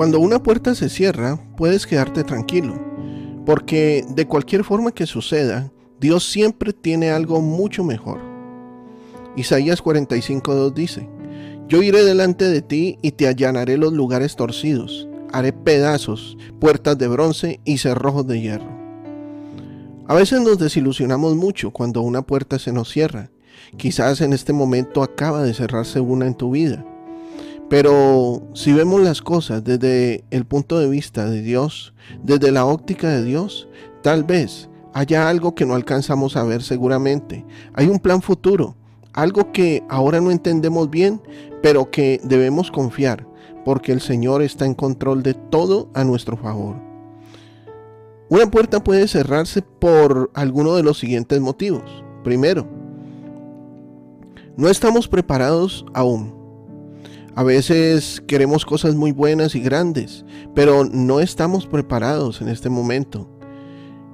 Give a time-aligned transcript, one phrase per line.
[0.00, 2.74] Cuando una puerta se cierra, puedes quedarte tranquilo,
[3.44, 8.18] porque de cualquier forma que suceda, Dios siempre tiene algo mucho mejor.
[9.36, 11.06] Isaías 45.2 dice,
[11.68, 17.06] Yo iré delante de ti y te allanaré los lugares torcidos, haré pedazos, puertas de
[17.06, 18.70] bronce y cerrojos de hierro.
[20.06, 23.30] A veces nos desilusionamos mucho cuando una puerta se nos cierra.
[23.76, 26.86] Quizás en este momento acaba de cerrarse una en tu vida.
[27.70, 33.08] Pero si vemos las cosas desde el punto de vista de Dios, desde la óptica
[33.08, 33.68] de Dios,
[34.02, 37.46] tal vez haya algo que no alcanzamos a ver seguramente.
[37.74, 38.74] Hay un plan futuro,
[39.12, 41.22] algo que ahora no entendemos bien,
[41.62, 43.24] pero que debemos confiar,
[43.64, 46.74] porque el Señor está en control de todo a nuestro favor.
[48.30, 52.02] Una puerta puede cerrarse por alguno de los siguientes motivos.
[52.24, 52.66] Primero,
[54.56, 56.39] no estamos preparados aún.
[57.34, 63.30] A veces queremos cosas muy buenas y grandes, pero no estamos preparados en este momento.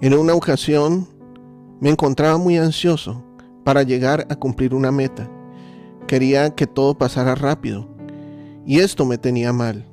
[0.00, 1.06] En una ocasión
[1.80, 3.22] me encontraba muy ansioso
[3.64, 5.30] para llegar a cumplir una meta.
[6.06, 7.88] Quería que todo pasara rápido
[8.66, 9.86] y esto me tenía mal.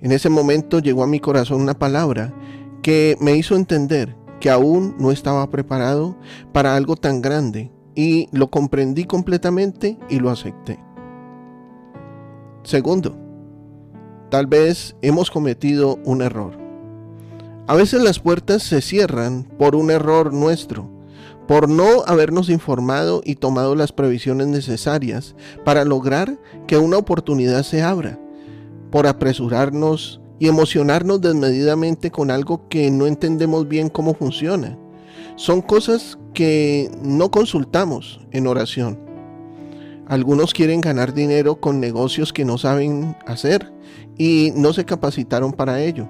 [0.00, 2.34] En ese momento llegó a mi corazón una palabra
[2.82, 6.16] que me hizo entender que aún no estaba preparado
[6.52, 10.78] para algo tan grande y lo comprendí completamente y lo acepté.
[12.62, 13.16] Segundo,
[14.30, 16.58] tal vez hemos cometido un error.
[17.66, 20.90] A veces las puertas se cierran por un error nuestro,
[21.48, 25.34] por no habernos informado y tomado las previsiones necesarias
[25.64, 28.20] para lograr que una oportunidad se abra,
[28.90, 34.78] por apresurarnos y emocionarnos desmedidamente con algo que no entendemos bien cómo funciona.
[35.36, 39.09] Son cosas que no consultamos en oración.
[40.10, 43.72] Algunos quieren ganar dinero con negocios que no saben hacer
[44.18, 46.08] y no se capacitaron para ello.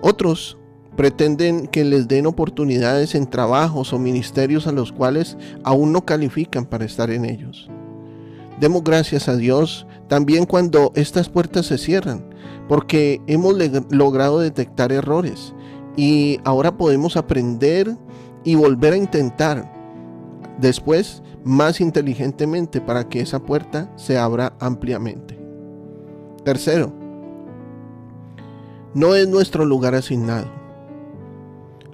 [0.00, 0.58] Otros
[0.96, 6.66] pretenden que les den oportunidades en trabajos o ministerios a los cuales aún no califican
[6.66, 7.70] para estar en ellos.
[8.58, 12.28] Demos gracias a Dios también cuando estas puertas se cierran,
[12.68, 13.54] porque hemos
[13.90, 15.54] logrado detectar errores
[15.96, 17.96] y ahora podemos aprender
[18.42, 19.81] y volver a intentar
[20.62, 25.38] después más inteligentemente para que esa puerta se abra ampliamente.
[26.44, 26.94] Tercero,
[28.94, 30.62] no es nuestro lugar asignado.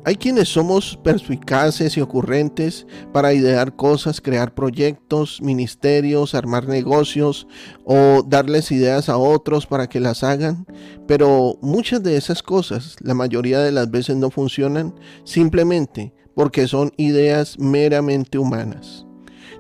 [0.05, 7.47] Hay quienes somos perspicaces y ocurrentes para idear cosas, crear proyectos, ministerios, armar negocios
[7.85, 10.67] o darles ideas a otros para que las hagan,
[11.07, 16.93] pero muchas de esas cosas, la mayoría de las veces no funcionan simplemente porque son
[16.97, 19.05] ideas meramente humanas.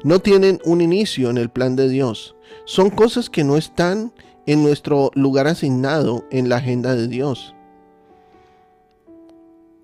[0.04, 2.36] No tienen un inicio en el plan de Dios.
[2.66, 4.12] Son cosas que no están
[4.46, 7.52] en nuestro lugar asignado en la agenda de Dios.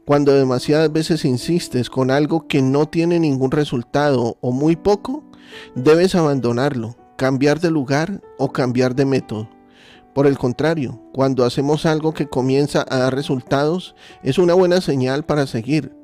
[0.04, 5.24] Cuando demasiadas veces insistes con algo que no tiene ningún resultado o muy poco,
[5.74, 9.50] debes abandonarlo, cambiar de lugar o cambiar de método.
[10.14, 15.24] Por el contrario, cuando hacemos algo que comienza a dar resultados, es una buena señal
[15.24, 16.03] para seguir.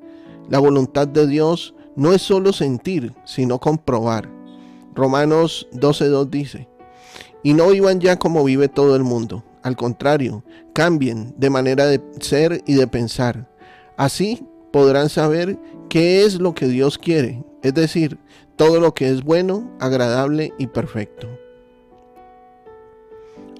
[0.51, 4.29] La voluntad de Dios no es solo sentir, sino comprobar.
[4.95, 6.69] Romanos 12.2 dice,
[7.45, 9.45] y no vivan ya como vive todo el mundo.
[9.63, 13.49] Al contrario, cambien de manera de ser y de pensar.
[13.97, 15.57] Así podrán saber
[15.89, 18.19] qué es lo que Dios quiere, es decir,
[18.57, 21.29] todo lo que es bueno, agradable y perfecto.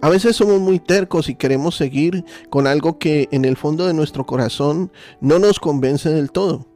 [0.03, 3.95] A veces somos muy tercos y queremos seguir con algo que en el fondo de
[3.95, 6.67] nuestro corazón no nos convence del todo.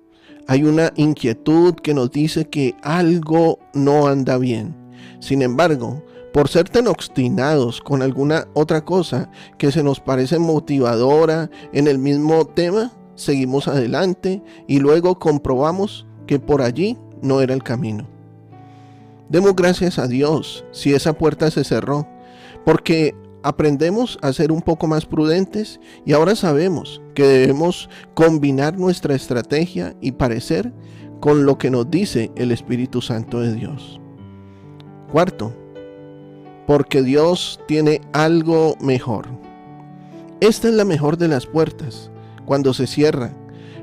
[0.46, 4.75] Hay una inquietud que nos dice que algo no anda bien.
[5.20, 6.02] Sin embargo,
[6.35, 11.99] por ser tan obstinados con alguna otra cosa que se nos parece motivadora en el
[11.99, 18.06] mismo tema, seguimos adelante y luego comprobamos que por allí no era el camino.
[19.29, 22.06] Demos gracias a Dios si esa puerta se cerró,
[22.64, 23.14] porque
[23.44, 29.94] aprendemos a ser un poco más prudentes y ahora sabemos que debemos combinar nuestra estrategia
[30.00, 30.73] y parecer
[31.20, 34.00] con lo que nos dice el Espíritu Santo de Dios.
[35.12, 35.52] Cuarto,
[36.67, 39.29] porque Dios tiene algo mejor.
[40.41, 42.11] Esta es la mejor de las puertas,
[42.46, 43.31] cuando se cierra,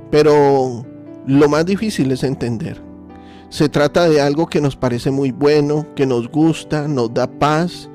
[0.10, 0.84] pero
[1.28, 2.82] lo más difícil es entender.
[3.50, 7.91] Se trata de algo que nos parece muy bueno, que nos gusta, nos da paz,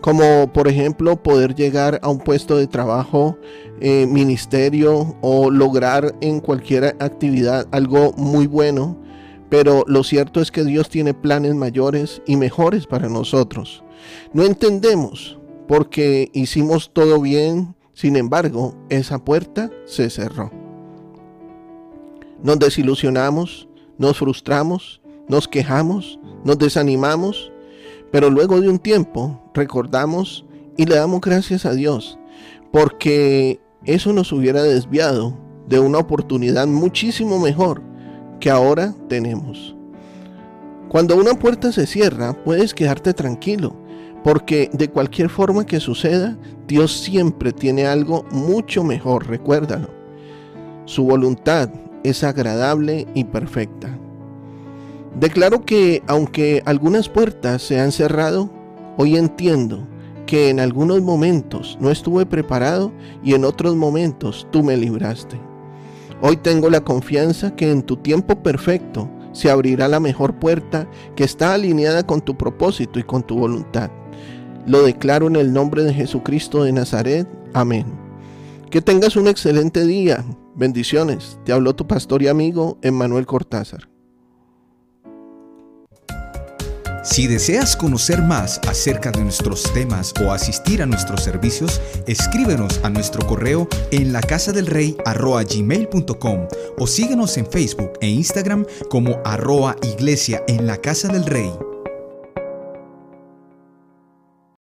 [0.00, 3.36] como por ejemplo poder llegar a un puesto de trabajo,
[3.80, 8.96] eh, ministerio o lograr en cualquier actividad algo muy bueno.
[9.48, 13.82] Pero lo cierto es que Dios tiene planes mayores y mejores para nosotros.
[14.32, 20.50] No entendemos porque hicimos todo bien, sin embargo, esa puerta se cerró.
[22.42, 23.68] Nos desilusionamos,
[23.98, 27.52] nos frustramos, nos quejamos, nos desanimamos,
[28.10, 30.44] pero luego de un tiempo recordamos
[30.76, 32.18] y le damos gracias a Dios,
[32.72, 35.36] porque eso nos hubiera desviado
[35.68, 37.82] de una oportunidad muchísimo mejor
[38.40, 39.76] que ahora tenemos.
[40.88, 43.76] Cuando una puerta se cierra, puedes quedarte tranquilo,
[44.24, 46.36] porque de cualquier forma que suceda,
[46.66, 49.88] Dios siempre tiene algo mucho mejor, recuérdalo.
[50.86, 51.70] Su voluntad
[52.02, 53.96] es agradable y perfecta.
[55.18, 58.50] Declaro que aunque algunas puertas se han cerrado,
[58.96, 59.86] hoy entiendo
[60.26, 62.92] que en algunos momentos no estuve preparado
[63.24, 65.40] y en otros momentos tú me libraste.
[66.22, 71.24] Hoy tengo la confianza que en tu tiempo perfecto se abrirá la mejor puerta que
[71.24, 73.90] está alineada con tu propósito y con tu voluntad.
[74.66, 77.26] Lo declaro en el nombre de Jesucristo de Nazaret.
[77.52, 77.86] Amén.
[78.70, 80.24] Que tengas un excelente día.
[80.54, 81.38] Bendiciones.
[81.44, 83.89] Te habló tu pastor y amigo Emmanuel Cortázar.
[87.10, 92.88] Si deseas conocer más acerca de nuestros temas o asistir a nuestros servicios, escríbenos a
[92.88, 94.20] nuestro correo en la
[94.52, 94.66] del
[96.78, 101.50] o síguenos en Facebook e Instagram como arroa iglesia en la casa del rey.